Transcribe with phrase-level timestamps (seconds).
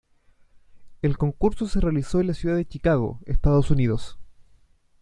[1.03, 4.17] El concurso se realizó en la ciudad de Chicago, Estados Unidos.